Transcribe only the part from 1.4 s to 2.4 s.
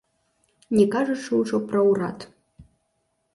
ўжо пра ўрад.